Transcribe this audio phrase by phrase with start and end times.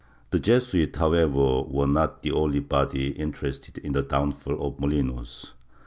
[0.01, 5.51] ^ The Jesuits, however, were not the only body interested in the downfall of Molinos.